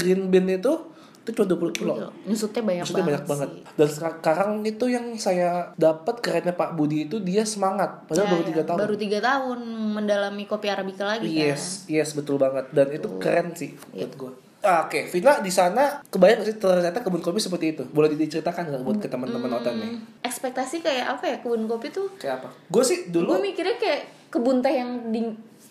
green 0.01 0.33
bean 0.33 0.49
itu 0.49 0.96
itu 1.27 1.35
cuma 1.35 1.45
20 1.59 1.75
kilo. 1.75 1.93
Nyusutnya 2.23 2.63
banyak 2.63 2.83
Maksudnya 2.87 3.03
banget, 3.03 3.11
banyak 3.11 3.25
banget. 3.27 3.49
sih. 3.51 3.61
Dan 3.75 3.87
sekarang 3.91 4.51
itu 4.63 4.85
yang 4.87 5.05
saya 5.19 5.49
dapat 5.75 6.15
kerennya 6.23 6.55
Pak 6.55 6.79
Budi 6.79 7.03
itu 7.03 7.19
dia 7.19 7.43
semangat 7.43 8.07
padahal 8.07 8.23
Ya, 8.23 8.31
baru 8.31 8.43
ya, 8.43 8.47
tiga 8.47 8.63
tahun. 8.63 8.79
Baru 8.79 8.95
tiga 8.95 9.19
tahun 9.19 9.59
mendalami 9.99 10.43
kopi 10.47 10.67
arabica 10.71 11.03
lagi 11.03 11.27
kan. 11.27 11.43
Yes, 11.51 11.83
yes 11.91 12.15
betul 12.15 12.39
banget 12.39 12.71
dan 12.71 12.87
itu 12.95 13.07
keren 13.19 13.51
sih 13.51 13.75
buat 13.91 14.13
gue. 14.15 14.31
Ah, 14.63 14.89
Oke, 14.89 15.05
Vina 15.07 15.37
di 15.39 15.53
sana 15.53 16.01
kebayang 16.09 16.41
sih 16.41 16.57
ternyata 16.57 17.03
kebun 17.05 17.21
kopi 17.21 17.37
seperti 17.37 17.77
itu? 17.77 17.83
Boleh 17.91 18.15
diceritakan 18.15 18.73
nggak 18.73 18.83
buat 18.83 18.97
ke 18.97 19.07
teman-teman 19.07 19.51
Hmm. 19.53 19.75
Nih? 19.77 19.91
Ekspektasi 20.23 20.81
kayak 20.81 21.19
apa 21.19 21.23
ya 21.27 21.35
kebun 21.43 21.67
kopi 21.67 21.91
tuh? 21.91 22.09
Kayak 22.17 22.41
apa? 22.41 22.49
Gue 22.71 22.83
sih 22.83 23.07
dulu 23.11 23.37
Gue 23.37 23.53
mikirnya 23.53 23.77
kayak 23.77 24.01
kebun 24.33 24.59
teh 24.59 24.73
yang 24.73 25.13
di 25.13 25.21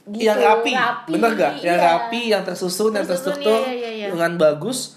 gitu, 0.07 0.23
yang 0.23 0.39
rapi, 0.39 0.73
bener 1.11 1.31
gak? 1.35 1.53
Yang 1.67 1.79
iya. 1.83 1.87
rapi, 1.91 2.21
yang 2.31 2.43
tersusun, 2.47 2.95
yang 2.95 3.03
Tersusun, 3.03 3.43
terstruktur 3.43 3.59
iya, 3.67 3.75
iya, 3.75 3.91
iya. 3.91 4.07
dengan 4.15 4.39
bagus, 4.39 4.95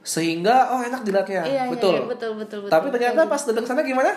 sehingga 0.00 0.72
oh 0.72 0.80
enak 0.80 1.02
dilihatnya, 1.02 1.42
Iya, 1.44 1.52
iya, 1.52 1.64
betul. 1.68 1.94
iya, 1.94 2.02
betul, 2.06 2.32
betul, 2.34 2.58
betul. 2.64 2.72
Tapi 2.72 2.86
ternyata 2.88 3.20
pas 3.26 3.42
datang 3.42 3.64
sana 3.64 3.80
gimana? 3.82 4.12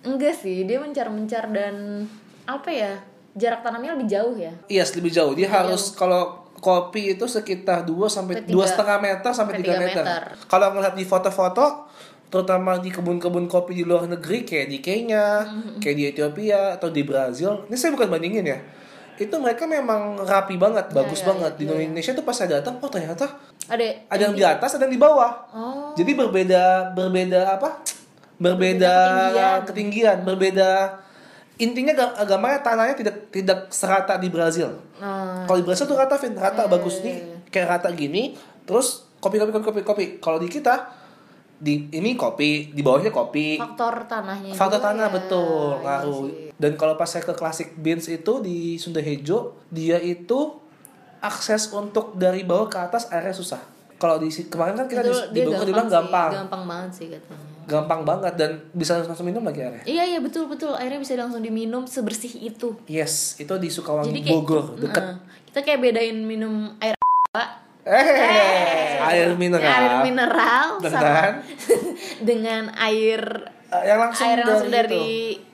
Enggak 0.00 0.34
sih, 0.36 0.64
dia 0.64 0.78
mencar-mencar 0.78 1.48
dan 1.50 2.04
apa 2.44 2.70
ya? 2.70 2.94
jarak 3.34 3.66
tanamnya 3.66 3.98
lebih 3.98 4.06
jauh 4.06 4.38
ya 4.38 4.54
Iya, 4.70 4.86
lebih 4.94 5.10
jauh. 5.10 5.34
Dia 5.34 5.50
harus 5.50 5.90
kalau 5.90 6.46
kopi 6.54 7.18
itu 7.18 7.26
sekitar 7.26 7.82
2 7.82 8.06
sampai 8.06 8.46
dua 8.46 8.62
setengah 8.62 9.02
meter 9.02 9.30
sampai 9.34 9.58
sampai 9.58 9.58
3 9.58 9.66
tiga 9.66 9.74
meter. 9.76 10.04
meter. 10.06 10.22
Kalau 10.46 10.70
ngeliat 10.70 10.94
di 10.94 11.02
foto-foto 11.02 11.90
terutama 12.30 12.78
di 12.78 12.90
kebun-kebun 12.90 13.46
kopi 13.46 13.74
di 13.74 13.84
luar 13.84 14.06
negeri 14.06 14.42
kayak 14.42 14.66
di 14.66 14.78
Kenya, 14.78 15.42
Mm-hmm. 15.44 15.78
kayak 15.78 15.96
di 15.98 16.04
Ethiopia 16.08 16.78
atau 16.78 16.88
di 16.88 17.02
Brazil. 17.02 17.66
Ini 17.66 17.74
saya 17.74 17.90
bukan 17.90 18.06
bandingin 18.08 18.46
ya. 18.46 18.58
Itu 19.14 19.38
mereka 19.38 19.64
memang 19.64 20.18
rapi 20.18 20.58
banget, 20.58 20.90
bagus 20.90 21.22
ya, 21.22 21.30
banget. 21.30 21.52
ya, 21.54 21.58
di 21.58 21.64
iya, 21.70 21.86
Indonesia 21.86 22.12
tuh 22.12 22.24
pas 22.26 22.34
saya 22.34 22.58
datang, 22.58 22.74
oh 22.82 22.90
ternyata 22.90 23.30
ada 23.64 23.84
ada 24.10 24.20
yang 24.20 24.34
di 24.34 24.42
atas, 24.42 24.74
ada 24.74 24.84
yang 24.84 24.94
di 24.94 25.00
bawah. 25.00 25.32
oh 25.54 25.94
Jadi 25.94 26.12
berbeda 26.12 26.90
berbeda 26.92 27.40
apa? 27.54 27.78
Berbeda 28.34 28.94
ketinggian. 28.94 29.58
ketinggian, 29.70 30.18
berbeda 30.26 30.68
intinya 31.54 31.94
ga- 31.94 32.26
gambarnya 32.26 32.60
tanahnya 32.66 32.94
tidak 32.98 33.30
tidak 33.30 33.70
serata 33.70 34.18
di 34.18 34.26
Brazil. 34.26 34.74
nah, 34.98 35.46
Kalau 35.46 35.58
di 35.62 35.66
Brazil 35.66 35.86
tuh 35.86 35.94
rata, 35.94 36.18
Vin. 36.18 36.34
rata 36.34 36.66
bagus 36.66 36.98
nih, 36.98 37.46
kayak 37.54 37.78
rata 37.78 37.88
gini. 37.94 38.34
Terus 38.66 39.06
kopi 39.22 39.38
kopi 39.38 39.54
kopi 39.54 39.62
kopi 39.62 39.82
kopi. 39.86 40.04
Kalau 40.18 40.42
di 40.42 40.50
kita 40.50 40.90
di 41.64 41.88
ini 41.96 42.12
kopi, 42.12 42.76
di 42.76 42.84
bawahnya 42.84 43.08
kopi. 43.08 43.56
faktor 43.56 44.04
tanahnya 44.04 44.52
Faktor 44.52 44.84
juga 44.84 44.86
tanah 44.92 45.08
ya. 45.08 45.14
betul 45.16 45.70
Iya 45.72 45.80
ngaruh. 45.80 46.22
Dan 46.54 46.72
kalau 46.76 46.94
pas 46.94 47.08
saya 47.08 47.24
ke 47.24 47.32
Classic 47.32 47.72
Beans 47.74 48.04
itu 48.06 48.32
di 48.44 48.76
Sunda 48.76 49.00
Hejo, 49.00 49.56
dia 49.72 49.96
itu 49.96 50.60
akses 51.24 51.72
untuk 51.72 52.12
dari 52.20 52.44
bawah 52.44 52.68
ke 52.68 52.76
atas 52.76 53.08
airnya 53.08 53.32
susah. 53.32 53.64
Kalau 53.96 54.20
di 54.20 54.28
kemarin 54.28 54.76
kan 54.76 54.86
kita 54.86 55.00
Itu 55.02 55.32
di, 55.32 55.40
di 55.40 55.48
Bogor 55.48 55.64
dibilang 55.64 55.88
sih, 55.88 55.96
gampang, 55.96 56.30
gampang 56.44 56.62
banget 56.68 56.90
sih 56.92 57.06
katanya 57.08 57.54
gampang 57.64 58.04
banget 58.04 58.34
dan 58.36 58.50
bisa 58.76 59.00
langsung 59.00 59.24
minum 59.24 59.40
lagi 59.40 59.64
airnya. 59.64 59.84
iya 59.88 60.04
iya 60.04 60.20
betul 60.20 60.44
betul 60.52 60.76
airnya 60.76 61.00
bisa 61.00 61.16
langsung 61.16 61.40
diminum 61.40 61.88
sebersih 61.88 62.44
itu 62.44 62.76
Yes, 62.84 63.40
itu 63.40 63.56
di 63.56 63.72
Sukawangi 63.72 64.12
jadi 64.12 64.20
kayak 64.20 64.36
Bogor 64.36 64.64
dekat. 64.76 65.00
Heeh. 65.00 65.16
kita 65.48 65.58
kayak 65.64 65.80
bedain 65.80 66.18
minum 66.28 66.76
air 66.76 66.92
Eh, 67.84 68.96
air 68.98 69.28
mineral. 69.34 69.60
air 69.62 69.94
mineral 70.02 70.68
Dengan? 70.78 70.92
sama 70.94 71.44
dengan 72.28 72.62
air 72.74 73.20
Eh, 73.66 73.82
yang 73.84 73.98
langsung 74.00 74.24
air 74.24 74.40
langsung 74.40 74.68
dari, 74.68 74.88
dari 74.88 75.06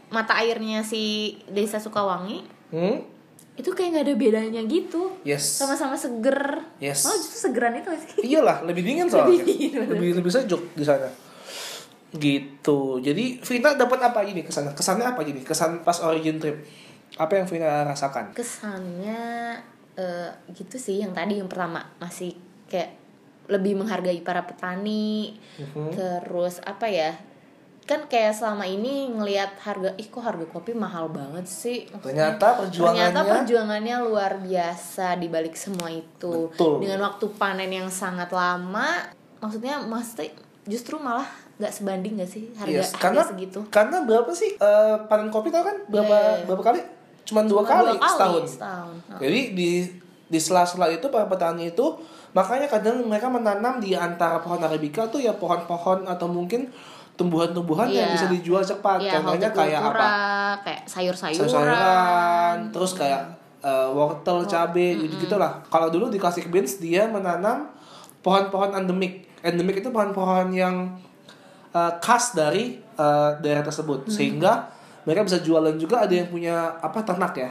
mata 0.08 0.34
airnya 0.36 0.80
si 0.80 1.02
desa 1.46 1.76
Sukawangi. 1.76 2.38
Hmm? 2.70 2.98
itu 3.52 3.68
kayak 3.70 3.92
nggak 3.92 4.04
ada 4.06 4.14
bedanya 4.16 4.60
gitu 4.62 5.20
Yes. 5.20 5.60
sama-sama 5.60 5.92
seger 5.92 6.64
Yes. 6.78 7.04
oh 7.04 7.12
justru 7.12 7.44
segeran 7.44 7.76
itu 7.76 7.92
sih 7.94 8.10
Iyalah, 8.32 8.62
lebih 8.62 8.80
dingin 8.80 9.04
soalnya. 9.04 9.26
Lebih 9.28 9.40
dingin, 9.44 9.70
bener. 9.76 9.90
lebih 9.92 10.08
lebih 10.16 10.32
sejuk 10.32 10.62
di 10.72 10.80
sana. 10.80 11.10
Gitu. 12.10 12.78
Jadi 12.98 13.38
Vina 13.38 13.74
dapat 13.74 14.00
apa 14.00 14.22
ini 14.22 14.40
ke 14.40 14.50
sana? 14.50 14.72
Kesannya 14.72 15.06
apa 15.06 15.20
gini? 15.22 15.40
Kesan 15.40 15.80
pas 15.80 16.00
origin 16.00 16.36
trip. 16.36 16.56
Apa 17.14 17.36
yang 17.36 17.44
Vina 17.44 17.84
rasakan? 17.84 18.32
kesannya 18.32 19.60
eh, 19.94 20.30
gitu 20.50 20.76
sih 20.76 20.98
yang 20.98 21.10
tadi 21.10 21.38
yang 21.38 21.46
pertama 21.46 21.82
masih 21.96 22.34
kayak 22.66 22.94
lebih 23.46 23.74
menghargai 23.74 24.20
para 24.20 24.42
petani 24.42 25.34
Mhm. 25.56 25.90
terus 25.90 26.62
apa 26.62 26.86
ya 26.86 27.12
kan 27.82 28.06
kayak 28.06 28.30
selama 28.30 28.62
ini 28.62 29.10
ngelihat 29.10 29.58
harga 29.58 29.90
ih 29.96 30.06
kok 30.06 30.22
harga 30.22 30.46
kopi 30.46 30.70
mahal 30.72 31.10
banget 31.10 31.42
sih 31.44 31.90
Maksudnya, 31.90 32.38
Ternyata 32.38 32.46
perjuangannya 32.62 33.10
ternyata 33.10 33.30
perjuangannya 33.34 33.96
luar 34.00 34.32
biasa 34.38 35.18
di 35.18 35.26
balik 35.26 35.58
semua 35.58 35.90
itu 35.90 36.46
Betul. 36.46 36.78
dengan 36.78 37.02
waktu 37.04 37.26
panen 37.34 37.66
yang 37.68 37.90
sangat 37.90 38.30
lama 38.30 39.10
maksudnya 39.38 39.82
mesti 39.82 40.30
justru 40.62 41.02
malah 41.02 41.26
nggak 41.58 41.72
sebanding 41.72 42.22
gak 42.22 42.30
sih 42.30 42.54
harga 42.54 42.70
Yes, 42.70 42.94
harga 42.94 43.02
karena 43.02 43.22
segitu 43.26 43.60
karena 43.68 43.96
berapa 44.00 44.30
sih 44.30 44.54
eh, 44.54 44.96
panen 45.04 45.28
kopi 45.28 45.50
tau 45.50 45.60
kan 45.60 45.76
berapa 45.84 46.06
Iya, 46.06 46.22
iya, 46.22 46.36
iya. 46.36 46.46
berapa 46.46 46.62
kali? 46.62 46.80
Cuman 47.22 47.44
dua 47.44 47.62
Cuma 47.62 47.70
kali, 47.82 47.94
setahun. 47.96 48.42
setahun. 48.48 48.94
Oh. 49.08 49.18
Jadi 49.18 49.40
di 49.52 49.70
di 50.26 50.38
sela-sela 50.38 50.86
itu 50.86 51.06
para 51.06 51.26
petani 51.26 51.68
itu 51.68 51.86
makanya 52.30 52.70
kadang 52.70 53.02
mereka 53.02 53.26
menanam 53.26 53.78
di 53.78 53.92
antara 53.92 54.38
pohon 54.38 54.58
arabica 54.58 55.02
tuh 55.04 55.18
ya 55.18 55.34
pohon-pohon 55.34 56.06
atau 56.06 56.26
mungkin 56.26 56.70
tumbuhan-tumbuhan 57.14 57.84
yang 57.86 58.06
Iya. 58.06 58.14
bisa 58.14 58.26
dijual 58.28 58.62
cepat. 58.62 59.02
Iya, 59.02 59.18
Contohnya 59.18 59.50
kayak 59.50 59.80
apa? 59.82 60.06
kayak 60.62 60.82
sayur-sayuran. 60.86 61.36
sayur-sayuran, 61.44 62.56
terus 62.70 62.92
kayak 62.94 63.22
eh, 63.60 63.88
wortel, 63.90 64.40
cabe, 64.46 64.96
gitu 64.96 65.36
lah. 65.36 65.60
Kalau 65.66 65.92
dulu 65.92 66.08
di 66.08 66.16
Classic 66.16 66.48
Beans 66.48 66.78
dia 66.78 67.04
menanam 67.06 67.68
pohon-pohon 68.18 68.72
endemik. 68.72 69.28
Endemik 69.40 69.80
itu 69.80 69.90
pohon-pohon 69.90 70.48
yang 70.50 70.96
eh, 71.70 71.92
khas 71.98 72.32
dari 72.32 72.80
eh, 72.80 73.30
daerah 73.36 73.60
tersebut, 73.60 74.08
sehingga 74.08 74.70
mereka 75.02 75.24
bisa 75.24 75.38
jualan 75.38 75.74
juga. 75.74 76.04
Ada 76.04 76.14
yang 76.14 76.28
punya 76.28 76.54
apa 76.74 77.00
ternak 77.00 77.32
ya, 77.34 77.50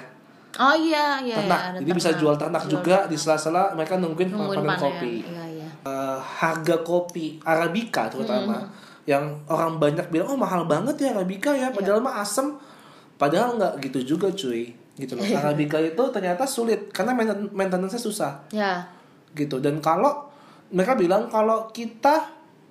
Oh 0.57 0.73
iya, 0.73 1.19
iya. 1.19 1.35
ternak. 1.37 1.61
iya, 1.71 1.79
Jadi 1.79 1.91
bisa 1.93 2.09
jual 2.13 2.35
ternak 2.35 2.63
juga 2.65 3.05
di 3.05 3.13
sela-sela 3.13 3.71
mereka 3.71 3.95
nungguin 3.95 4.29
Nungguin 4.29 4.57
panen 4.59 4.69
panen. 4.69 4.81
kopi. 4.81 5.13
Iya, 5.23 5.43
iya. 5.47 5.67
Eh, 5.79 6.17
harga 6.19 6.75
kopi 6.81 7.39
arabica 7.41 8.07
terutama 8.07 8.67
yang 9.05 9.23
orang 9.47 9.77
banyak 9.77 10.05
bilang 10.07 10.27
oh 10.27 10.37
mahal 10.37 10.65
banget 10.65 10.99
ya 10.99 11.07
arabica 11.11 11.49
ya 11.49 11.71
padahal 11.71 11.97
mah 11.97 12.19
asem 12.19 12.51
padahal 13.15 13.55
nggak 13.55 13.73
gitu 13.81 14.13
juga 14.13 14.27
cuy 14.29 14.69
gitu 14.93 15.15
loh 15.15 15.23
arabica 15.39 15.79
itu 15.79 16.03
ternyata 16.09 16.43
sulit 16.43 16.91
karena 16.91 17.13
mainten- 17.13 17.49
maintenance-nya 17.49 17.97
susah 17.97 18.43
Ya. 18.51 18.85
gitu 19.31 19.57
dan 19.57 19.79
kalau 19.79 20.27
mereka 20.69 20.93
bilang 20.93 21.25
kalau 21.25 21.71
kita 21.71 22.27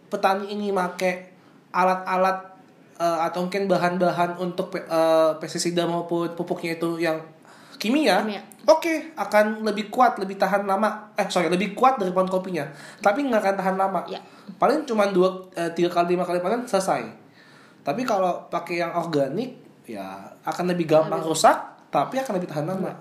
petani 0.06 0.52
ini 0.52 0.68
make 0.68 1.32
alat-alat 1.72 2.57
eh, 2.98 3.18
atau 3.24 3.46
mungkin 3.46 3.64
bahan-bahan 3.64 4.36
untuk 4.36 4.74
eh, 4.76 5.30
pestisida 5.38 5.86
maupun 5.86 6.34
pupuknya 6.34 6.76
itu 6.76 6.98
yang 6.98 7.16
kimia, 7.78 8.26
Kimia. 8.26 8.42
oke 8.66 9.14
akan 9.14 9.62
lebih 9.62 9.86
kuat 9.88 10.18
lebih 10.18 10.34
tahan 10.34 10.66
lama. 10.66 11.14
Eh 11.14 11.30
sorry 11.30 11.46
lebih 11.46 11.78
kuat 11.78 11.96
dari 11.96 12.10
pohon 12.10 12.26
kopinya. 12.26 12.66
Tapi 12.98 13.22
nggak 13.24 13.38
akan 13.38 13.54
tahan 13.54 13.76
lama. 13.78 14.02
Ya. 14.10 14.18
paling 14.58 14.82
cuma 14.82 15.06
dua 15.08 15.46
eh, 15.54 15.70
tiga 15.72 15.86
kali 15.88 16.18
lima 16.18 16.26
kali 16.26 16.42
panen 16.42 16.66
selesai. 16.66 17.06
Tapi 17.86 18.02
kalau 18.02 18.50
pakai 18.50 18.82
yang 18.82 18.92
organik 18.92 19.54
ya 19.86 20.28
akan 20.44 20.74
lebih 20.74 20.84
gampang 20.90 21.22
rusak 21.22 21.54
tapi 21.88 22.18
akan 22.18 22.36
lebih 22.36 22.50
tahan 22.50 22.66
lama. 22.66 22.92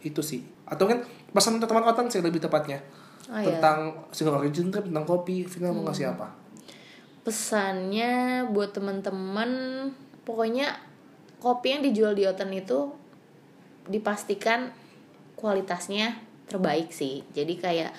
Itu 0.00 0.22
sih. 0.22 0.46
Atau 0.64 0.86
kan 0.86 1.02
pesan 1.34 1.58
untuk 1.58 1.66
teman 1.68 1.82
otan 1.84 2.06
sih 2.06 2.22
lebih 2.22 2.38
tepatnya 2.38 2.78
Oh, 3.24 3.40
iya. 3.40 3.56
tentang 3.56 3.88
single 4.12 4.36
origin 4.36 4.68
trip 4.68 4.84
tentang 4.84 5.08
kopi 5.08 5.48
Vina 5.48 5.72
mau 5.72 5.80
ngasih 5.88 6.12
apa 6.12 6.28
Pesannya 7.24 8.44
buat 8.52 8.76
teman-teman 8.76 9.50
pokoknya 10.28 10.76
kopi 11.40 11.76
yang 11.76 11.82
dijual 11.84 12.12
di 12.12 12.28
Oten 12.28 12.52
itu 12.52 12.92
dipastikan 13.88 14.72
kualitasnya 15.36 16.20
terbaik 16.48 16.92
sih. 16.92 17.24
Jadi 17.32 17.56
kayak 17.56 17.92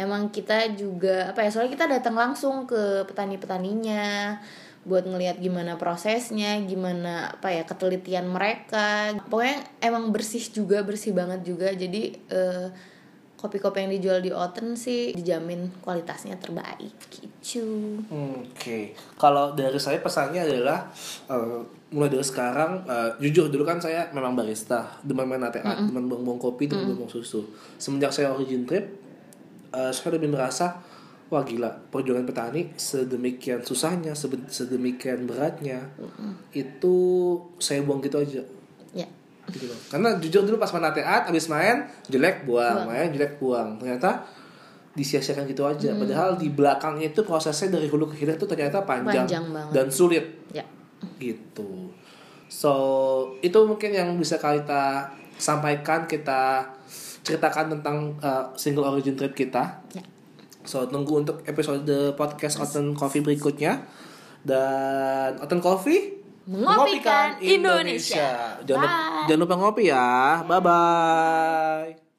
emang 0.00 0.32
kita 0.32 0.72
juga 0.76 1.32
apa 1.32 1.44
ya 1.44 1.52
soalnya 1.52 1.76
kita 1.76 1.86
datang 1.88 2.16
langsung 2.16 2.64
ke 2.64 3.04
petani-petaninya 3.04 4.36
buat 4.80 5.04
ngelihat 5.04 5.44
gimana 5.44 5.76
prosesnya, 5.76 6.56
gimana 6.64 7.36
apa 7.36 7.52
ya 7.52 7.68
ketelitian 7.68 8.32
mereka. 8.32 9.12
Pokoknya 9.28 9.60
emang 9.84 10.08
bersih 10.08 10.40
juga, 10.48 10.80
bersih 10.80 11.12
banget 11.12 11.44
juga. 11.44 11.68
Jadi 11.72 12.16
eh, 12.32 12.68
kopi-kopi 13.40 13.88
yang 13.88 13.92
dijual 13.96 14.20
di 14.20 14.28
Oten 14.28 14.76
sih 14.76 15.16
dijamin 15.16 15.80
kualitasnya 15.80 16.36
terbaik 16.36 16.92
gitu. 17.08 17.32
Oke, 18.12 18.92
kalau 19.16 19.56
dari 19.56 19.80
saya 19.80 20.04
pesannya 20.04 20.44
adalah 20.44 20.92
eh, 21.32 21.64
mulai 21.96 22.12
dari 22.12 22.20
sekarang 22.20 22.84
eh, 22.84 23.10
jujur 23.24 23.48
dulu 23.48 23.64
kan 23.64 23.80
saya 23.80 24.12
memang 24.12 24.36
barista, 24.36 25.00
demen 25.00 25.24
main 25.24 25.40
latte 25.40 25.64
art, 25.64 25.80
demen 25.88 26.04
buang-buang 26.04 26.36
kopi, 26.36 26.68
demen 26.68 26.92
buang 26.92 27.08
susu. 27.08 27.48
Semenjak 27.80 28.12
saya 28.12 28.36
origin 28.36 28.68
trip, 28.68 28.84
eh, 29.72 29.90
saya 29.90 30.20
lebih 30.20 30.36
merasa 30.36 30.76
wah 31.32 31.46
gila 31.46 31.70
perjuangan 31.88 32.28
petani 32.28 32.76
sedemikian 32.76 33.64
susahnya, 33.64 34.12
sedemikian 34.52 35.24
beratnya, 35.24 35.88
itu 36.52 36.96
saya 37.56 37.80
buang 37.86 38.04
gitu 38.04 38.20
aja. 38.20 38.44
Ya. 38.92 39.08
Gitu 39.50 39.66
loh. 39.66 39.78
Karena 39.86 40.14
jujur 40.16 40.42
dulu 40.42 40.56
pas 40.56 40.70
main 40.70 40.86
art, 41.02 41.26
abis 41.26 41.46
main 41.46 41.76
jelek 42.06 42.42
buang, 42.42 42.86
main 42.86 43.10
jelek 43.10 43.36
buang. 43.36 43.76
Ternyata 43.76 44.22
disia-siakan 44.90 45.46
gitu 45.46 45.62
aja. 45.62 45.94
Padahal 45.94 46.34
di 46.34 46.50
belakangnya 46.50 47.10
itu 47.10 47.22
prosesnya 47.22 47.78
dari 47.78 47.86
hulu 47.86 48.10
ke 48.10 48.18
hilir 48.18 48.34
itu 48.34 48.46
ternyata 48.46 48.82
panjang, 48.82 49.26
Panjang 49.26 49.44
banget. 49.48 49.72
dan 49.72 49.86
sulit 49.88 50.24
Ya. 50.50 50.66
gitu. 51.18 51.94
So 52.50 52.72
itu 53.40 53.54
mungkin 53.62 53.94
yang 53.94 54.10
bisa 54.18 54.36
kita 54.36 55.06
sampaikan 55.38 56.04
kita 56.04 56.66
ceritakan 57.22 57.78
tentang 57.78 58.18
uh, 58.18 58.50
single 58.54 58.84
origin 58.84 59.14
trip 59.14 59.32
kita. 59.32 59.78
Ya. 59.94 60.02
So 60.66 60.84
tunggu 60.84 61.22
untuk 61.22 61.40
episode 61.46 61.86
podcast 62.14 62.58
Oten 62.58 62.92
Coffee 62.92 63.22
berikutnya 63.22 63.86
dan 64.42 65.38
Oten 65.38 65.60
Coffee 65.60 66.19
Mengopikan 66.46 67.36
Indonesia. 67.38 68.56
Jangan, 68.64 68.80
lupa- 68.80 69.24
jangan 69.28 69.40
lupa 69.44 69.54
ngopi 69.56 69.82
ya. 69.88 70.08
Bye 70.44 70.60
bye. 70.60 72.09